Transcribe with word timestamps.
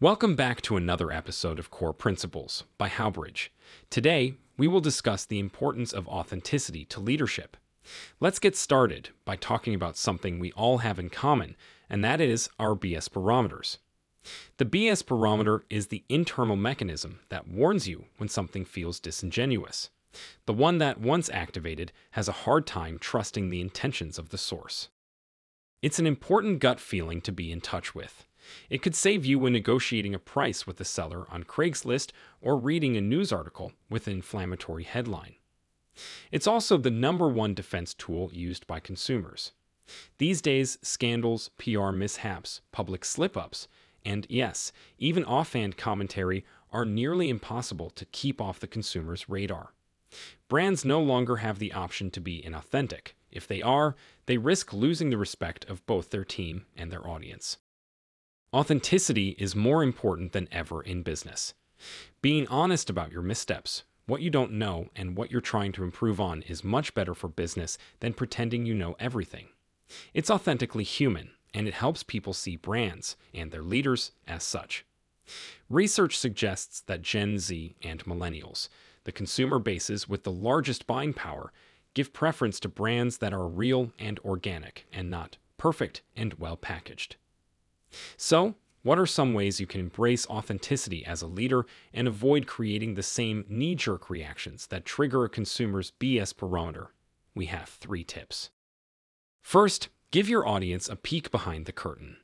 Welcome 0.00 0.36
back 0.36 0.62
to 0.62 0.76
another 0.76 1.10
episode 1.10 1.58
of 1.58 1.72
Core 1.72 1.92
Principles 1.92 2.62
by 2.78 2.86
Howbridge. 2.86 3.50
Today, 3.90 4.34
we 4.56 4.68
will 4.68 4.80
discuss 4.80 5.24
the 5.24 5.40
importance 5.40 5.92
of 5.92 6.06
authenticity 6.06 6.84
to 6.84 7.00
leadership. 7.00 7.56
Let's 8.20 8.38
get 8.38 8.54
started 8.54 9.08
by 9.24 9.34
talking 9.34 9.74
about 9.74 9.96
something 9.96 10.38
we 10.38 10.52
all 10.52 10.78
have 10.78 11.00
in 11.00 11.10
common, 11.10 11.56
and 11.90 12.04
that 12.04 12.20
is 12.20 12.48
our 12.60 12.76
BS 12.76 13.10
barometers. 13.10 13.78
The 14.58 14.64
BS 14.64 15.04
barometer 15.04 15.64
is 15.68 15.88
the 15.88 16.04
internal 16.08 16.54
mechanism 16.54 17.18
that 17.28 17.48
warns 17.48 17.88
you 17.88 18.04
when 18.18 18.28
something 18.28 18.64
feels 18.64 19.00
disingenuous. 19.00 19.90
The 20.46 20.54
one 20.54 20.78
that, 20.78 21.00
once 21.00 21.28
activated, 21.30 21.90
has 22.12 22.28
a 22.28 22.42
hard 22.46 22.68
time 22.68 23.00
trusting 23.00 23.50
the 23.50 23.60
intentions 23.60 24.16
of 24.16 24.28
the 24.28 24.38
source. 24.38 24.90
It's 25.82 25.98
an 25.98 26.06
important 26.06 26.60
gut 26.60 26.78
feeling 26.78 27.20
to 27.22 27.32
be 27.32 27.50
in 27.50 27.60
touch 27.60 27.96
with. 27.96 28.27
It 28.70 28.82
could 28.82 28.94
save 28.94 29.24
you 29.24 29.38
when 29.38 29.52
negotiating 29.52 30.14
a 30.14 30.18
price 30.18 30.66
with 30.66 30.80
a 30.80 30.84
seller 30.84 31.26
on 31.30 31.44
Craigslist 31.44 32.10
or 32.40 32.56
reading 32.56 32.96
a 32.96 33.00
news 33.00 33.32
article 33.32 33.72
with 33.90 34.06
an 34.06 34.14
inflammatory 34.14 34.84
headline. 34.84 35.34
It's 36.30 36.46
also 36.46 36.76
the 36.76 36.90
number 36.90 37.28
one 37.28 37.54
defense 37.54 37.94
tool 37.94 38.30
used 38.32 38.66
by 38.66 38.80
consumers. 38.80 39.52
These 40.18 40.42
days, 40.42 40.78
scandals, 40.82 41.50
PR 41.58 41.90
mishaps, 41.90 42.60
public 42.72 43.04
slip 43.04 43.36
ups, 43.36 43.68
and 44.04 44.26
yes, 44.28 44.72
even 44.98 45.24
offhand 45.24 45.76
commentary 45.76 46.44
are 46.72 46.84
nearly 46.84 47.28
impossible 47.28 47.90
to 47.90 48.04
keep 48.06 48.40
off 48.40 48.60
the 48.60 48.66
consumer's 48.66 49.28
radar. 49.28 49.72
Brands 50.48 50.84
no 50.84 51.00
longer 51.00 51.36
have 51.36 51.58
the 51.58 51.72
option 51.72 52.10
to 52.12 52.20
be 52.20 52.42
inauthentic. 52.42 53.12
If 53.30 53.46
they 53.46 53.60
are, 53.62 53.96
they 54.26 54.38
risk 54.38 54.72
losing 54.72 55.10
the 55.10 55.18
respect 55.18 55.64
of 55.66 55.84
both 55.86 56.10
their 56.10 56.24
team 56.24 56.66
and 56.76 56.90
their 56.90 57.06
audience. 57.06 57.58
Authenticity 58.54 59.36
is 59.38 59.54
more 59.54 59.82
important 59.82 60.32
than 60.32 60.48
ever 60.50 60.80
in 60.80 61.02
business. 61.02 61.52
Being 62.22 62.48
honest 62.48 62.88
about 62.88 63.12
your 63.12 63.20
missteps, 63.20 63.82
what 64.06 64.22
you 64.22 64.30
don't 64.30 64.52
know, 64.52 64.88
and 64.96 65.18
what 65.18 65.30
you're 65.30 65.42
trying 65.42 65.70
to 65.72 65.84
improve 65.84 66.18
on 66.18 66.40
is 66.42 66.64
much 66.64 66.94
better 66.94 67.14
for 67.14 67.28
business 67.28 67.76
than 68.00 68.14
pretending 68.14 68.64
you 68.64 68.72
know 68.72 68.96
everything. 68.98 69.48
It's 70.14 70.30
authentically 70.30 70.84
human, 70.84 71.32
and 71.52 71.68
it 71.68 71.74
helps 71.74 72.02
people 72.02 72.32
see 72.32 72.56
brands 72.56 73.18
and 73.34 73.50
their 73.50 73.62
leaders 73.62 74.12
as 74.26 74.44
such. 74.44 74.86
Research 75.68 76.16
suggests 76.16 76.80
that 76.80 77.02
Gen 77.02 77.38
Z 77.38 77.76
and 77.82 78.02
millennials, 78.06 78.70
the 79.04 79.12
consumer 79.12 79.58
bases 79.58 80.08
with 80.08 80.24
the 80.24 80.32
largest 80.32 80.86
buying 80.86 81.12
power, 81.12 81.52
give 81.92 82.14
preference 82.14 82.58
to 82.60 82.68
brands 82.70 83.18
that 83.18 83.34
are 83.34 83.46
real 83.46 83.92
and 83.98 84.18
organic 84.20 84.86
and 84.90 85.10
not 85.10 85.36
perfect 85.58 86.00
and 86.16 86.32
well 86.34 86.56
packaged. 86.56 87.16
So, 88.16 88.54
what 88.82 88.98
are 88.98 89.06
some 89.06 89.34
ways 89.34 89.60
you 89.60 89.66
can 89.66 89.80
embrace 89.80 90.26
authenticity 90.28 91.04
as 91.04 91.20
a 91.20 91.26
leader 91.26 91.66
and 91.92 92.06
avoid 92.06 92.46
creating 92.46 92.94
the 92.94 93.02
same 93.02 93.44
knee 93.48 93.74
jerk 93.74 94.08
reactions 94.08 94.66
that 94.68 94.84
trigger 94.84 95.24
a 95.24 95.28
consumer's 95.28 95.92
BS 96.00 96.36
barometer? 96.36 96.92
We 97.34 97.46
have 97.46 97.68
three 97.68 98.04
tips. 98.04 98.50
First, 99.42 99.88
give 100.10 100.28
your 100.28 100.46
audience 100.46 100.88
a 100.88 100.96
peek 100.96 101.30
behind 101.30 101.66
the 101.66 101.72
curtain. 101.72 102.18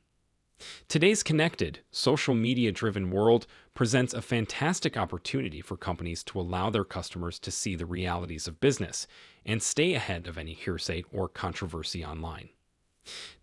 Today's 0.89 1.23
connected, 1.23 1.81
social 1.91 2.35
media 2.35 2.71
driven 2.71 3.11
world 3.11 3.47
presents 3.75 4.15
a 4.15 4.23
fantastic 4.23 4.97
opportunity 4.97 5.61
for 5.61 5.77
companies 5.77 6.23
to 6.25 6.41
allow 6.41 6.71
their 6.71 6.85
customers 6.85 7.39
to 7.41 7.51
see 7.51 7.75
the 7.75 7.87
realities 7.87 8.47
of 8.47 8.61
business 8.61 9.07
and 9.45 9.63
stay 9.63 9.95
ahead 9.95 10.27
of 10.27 10.39
any 10.39 10.55
hearsay 10.55 11.05
or 11.13 11.29
controversy 11.29 12.05
online. 12.05 12.51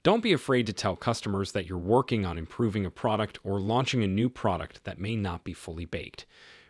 Don't 0.03 0.23
be 0.23 0.33
afraid 0.33 0.65
to 0.67 0.73
tell 0.73 0.95
customers 0.95 1.51
that 1.51 1.67
you're 1.67 1.77
working 1.77 2.25
on 2.25 2.37
improving 2.37 2.85
a 2.85 2.91
product 2.91 3.39
or 3.43 3.59
launching 3.59 4.03
a 4.03 4.07
new 4.07 4.29
product 4.29 4.83
that 4.83 4.99
may 4.99 5.15
not 5.15 5.43
be 5.43 5.53
fully 5.53 5.85
baked. 5.85 6.25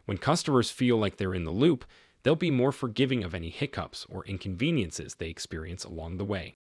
When 0.05 0.17
customers 0.17 0.69
feel 0.69 0.97
like 0.97 1.17
they're 1.17 1.33
in 1.33 1.45
the 1.45 1.51
loop, 1.51 1.85
they'll 2.23 2.35
be 2.35 2.51
more 2.51 2.71
forgiving 2.71 3.23
of 3.23 3.33
any 3.33 3.49
hiccups 3.49 4.05
or 4.09 4.25
inconveniences 4.25 5.15
they 5.15 5.29
experience 5.29 5.83
along 5.83 6.17
the 6.17 6.25
way. 6.25 6.57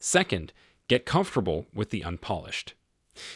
Second, 0.00 0.52
get 0.88 1.06
comfortable 1.06 1.66
with 1.72 1.90
the 1.90 2.02
unpolished. 2.02 2.74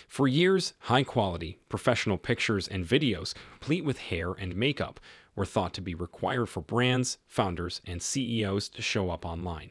For 0.06 0.28
years, 0.28 0.74
high 0.80 1.04
quality, 1.04 1.58
professional 1.68 2.18
pictures 2.18 2.68
and 2.68 2.84
videos, 2.84 3.34
complete 3.52 3.84
with 3.84 3.98
hair 3.98 4.32
and 4.32 4.54
makeup, 4.54 5.00
were 5.34 5.46
thought 5.46 5.72
to 5.74 5.80
be 5.80 5.94
required 5.94 6.46
for 6.46 6.60
brands, 6.60 7.18
founders, 7.26 7.80
and 7.86 8.02
CEOs 8.02 8.68
to 8.70 8.82
show 8.82 9.10
up 9.10 9.24
online. 9.24 9.70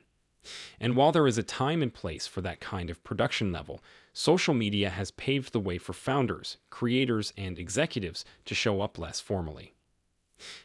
And 0.79 0.95
while 0.95 1.11
there 1.11 1.27
is 1.27 1.37
a 1.37 1.43
time 1.43 1.81
and 1.81 1.93
place 1.93 2.27
for 2.27 2.41
that 2.41 2.59
kind 2.59 2.89
of 2.89 3.03
production 3.03 3.51
level, 3.51 3.81
social 4.13 4.53
media 4.53 4.89
has 4.89 5.11
paved 5.11 5.53
the 5.53 5.59
way 5.59 5.77
for 5.77 5.93
founders, 5.93 6.57
creators, 6.69 7.33
and 7.37 7.59
executives 7.59 8.25
to 8.45 8.55
show 8.55 8.81
up 8.81 8.97
less 8.97 9.19
formally. 9.19 9.73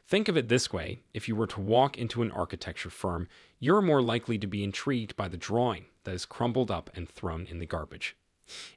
Think 0.06 0.28
of 0.28 0.36
it 0.36 0.48
this 0.48 0.72
way 0.72 1.00
if 1.12 1.28
you 1.28 1.34
were 1.34 1.48
to 1.48 1.60
walk 1.60 1.98
into 1.98 2.22
an 2.22 2.30
architecture 2.30 2.90
firm, 2.90 3.28
you're 3.58 3.82
more 3.82 4.02
likely 4.02 4.38
to 4.38 4.46
be 4.46 4.62
intrigued 4.62 5.16
by 5.16 5.28
the 5.28 5.36
drawing 5.36 5.86
that 6.04 6.14
is 6.14 6.26
crumbled 6.26 6.70
up 6.70 6.90
and 6.94 7.08
thrown 7.08 7.46
in 7.46 7.58
the 7.58 7.66
garbage. 7.66 8.16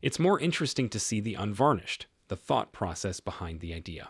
It's 0.01 0.19
more 0.19 0.39
interesting 0.39 0.89
to 0.89 0.99
see 0.99 1.19
the 1.19 1.35
unvarnished, 1.35 2.07
the 2.29 2.35
thought 2.35 2.71
process 2.71 3.19
behind 3.19 3.59
the 3.59 3.73
idea. 3.73 4.09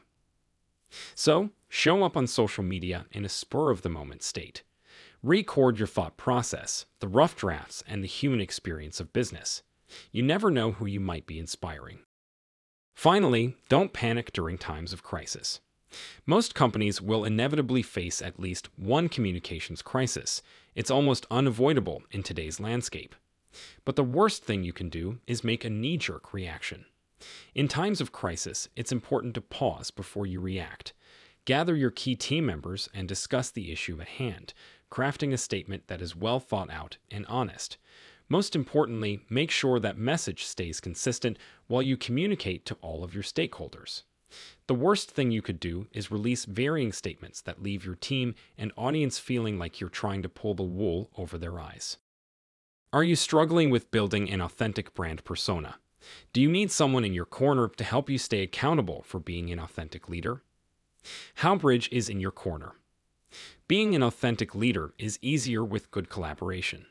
So, 1.15 1.49
show 1.67 2.03
up 2.03 2.15
on 2.15 2.27
social 2.27 2.63
media 2.63 3.05
in 3.11 3.25
a 3.25 3.29
spur 3.29 3.71
of 3.71 3.81
the 3.81 3.89
moment 3.89 4.23
state. 4.23 4.63
Record 5.23 5.79
your 5.79 5.87
thought 5.87 6.15
process, 6.15 6.85
the 6.99 7.07
rough 7.07 7.35
drafts, 7.35 7.83
and 7.87 8.03
the 8.03 8.07
human 8.07 8.39
experience 8.39 8.99
of 8.99 9.13
business. 9.13 9.63
You 10.11 10.21
never 10.21 10.51
know 10.51 10.73
who 10.73 10.85
you 10.85 10.99
might 10.99 11.25
be 11.25 11.39
inspiring. 11.39 11.99
Finally, 12.95 13.55
don't 13.67 13.93
panic 13.93 14.31
during 14.31 14.57
times 14.57 14.93
of 14.93 15.03
crisis. 15.03 15.59
Most 16.25 16.53
companies 16.53 17.01
will 17.01 17.25
inevitably 17.25 17.81
face 17.81 18.21
at 18.21 18.39
least 18.39 18.69
one 18.77 19.09
communications 19.09 19.81
crisis. 19.81 20.41
It's 20.75 20.91
almost 20.91 21.25
unavoidable 21.31 22.03
in 22.11 22.21
today's 22.21 22.59
landscape. 22.59 23.15
But 23.85 23.95
the 23.95 24.03
worst 24.03 24.43
thing 24.43 24.63
you 24.63 24.73
can 24.73 24.89
do 24.89 25.19
is 25.25 25.43
make 25.43 25.65
a 25.65 25.69
knee 25.69 25.97
jerk 25.97 26.33
reaction. 26.33 26.85
In 27.55 27.67
times 27.67 28.01
of 28.01 28.11
crisis, 28.11 28.69
it's 28.75 28.91
important 28.91 29.33
to 29.33 29.41
pause 29.41 29.89
before 29.89 30.27
you 30.27 30.39
react. 30.39 30.93
Gather 31.45 31.75
your 31.75 31.91
key 31.91 32.13
team 32.13 32.45
members 32.45 32.89
and 32.93 33.07
discuss 33.07 33.49
the 33.49 33.71
issue 33.71 34.01
at 34.01 34.07
hand, 34.07 34.53
crafting 34.91 35.33
a 35.33 35.37
statement 35.37 35.87
that 35.87 36.01
is 36.01 36.15
well 36.15 36.39
thought 36.39 36.69
out 36.69 36.97
and 37.11 37.25
honest. 37.27 37.77
Most 38.29 38.55
importantly, 38.55 39.21
make 39.29 39.51
sure 39.51 39.79
that 39.79 39.97
message 39.97 40.43
stays 40.43 40.79
consistent 40.79 41.37
while 41.67 41.81
you 41.81 41.95
communicate 41.95 42.65
to 42.65 42.77
all 42.81 43.03
of 43.03 43.13
your 43.13 43.23
stakeholders. 43.23 44.03
The 44.67 44.75
worst 44.75 45.11
thing 45.11 45.31
you 45.31 45.41
could 45.41 45.59
do 45.59 45.87
is 45.93 46.11
release 46.11 46.43
varying 46.43 46.91
statements 46.91 47.41
that 47.41 47.63
leave 47.63 47.85
your 47.85 47.95
team 47.95 48.35
and 48.57 48.73
audience 48.75 49.19
feeling 49.19 49.57
like 49.57 49.79
you're 49.79 49.89
trying 49.89 50.21
to 50.23 50.29
pull 50.29 50.53
the 50.53 50.63
wool 50.63 51.09
over 51.17 51.37
their 51.37 51.59
eyes. 51.59 51.97
Are 52.91 53.03
you 53.03 53.15
struggling 53.15 53.69
with 53.69 53.91
building 53.91 54.29
an 54.29 54.41
authentic 54.41 54.93
brand 54.93 55.23
persona? 55.23 55.75
Do 56.33 56.41
you 56.41 56.49
need 56.49 56.71
someone 56.71 57.05
in 57.05 57.13
your 57.13 57.25
corner 57.25 57.69
to 57.69 57.83
help 57.83 58.09
you 58.09 58.17
stay 58.17 58.41
accountable 58.41 59.03
for 59.05 59.19
being 59.19 59.51
an 59.51 59.59
authentic 59.59 60.09
leader? 60.09 60.43
Howbridge 61.35 61.89
is 61.91 62.09
in 62.09 62.19
your 62.19 62.31
corner. 62.31 62.75
Being 63.67 63.95
an 63.95 64.03
authentic 64.03 64.55
leader 64.55 64.93
is 64.97 65.19
easier 65.21 65.61
with 65.61 65.91
good 65.91 66.07
collaboration. 66.07 66.85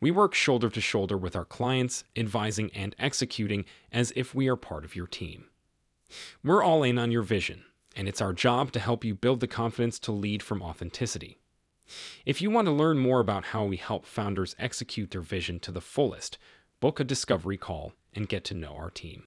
We 0.00 0.10
work 0.10 0.34
shoulder 0.34 0.70
to 0.70 0.80
shoulder 0.80 1.18
with 1.18 1.36
our 1.36 1.44
clients, 1.44 2.04
advising 2.16 2.70
and 2.72 2.96
executing 2.98 3.66
as 3.92 4.10
if 4.16 4.34
we 4.34 4.48
are 4.48 4.56
part 4.56 4.86
of 4.86 4.96
your 4.96 5.06
team. 5.06 5.48
We're 6.42 6.62
all 6.62 6.82
in 6.82 6.96
on 6.96 7.10
your 7.10 7.20
vision, 7.20 7.64
and 7.94 8.08
it's 8.08 8.22
our 8.22 8.32
job 8.32 8.72
to 8.72 8.80
help 8.80 9.04
you 9.04 9.14
build 9.14 9.40
the 9.40 9.46
confidence 9.46 9.98
to 9.98 10.12
lead 10.12 10.42
from 10.42 10.62
authenticity. 10.62 11.36
If 12.24 12.40
you 12.40 12.50
want 12.50 12.68
to 12.68 12.72
learn 12.72 12.98
more 12.98 13.20
about 13.20 13.46
how 13.46 13.66
we 13.66 13.76
help 13.76 14.06
founders 14.06 14.56
execute 14.58 15.10
their 15.10 15.20
vision 15.20 15.60
to 15.60 15.72
the 15.72 15.82
fullest, 15.82 16.38
book 16.80 17.00
a 17.00 17.04
discovery 17.04 17.58
call 17.58 17.92
and 18.14 18.30
get 18.30 18.44
to 18.44 18.54
know 18.54 18.74
our 18.74 18.90
team. 18.90 19.22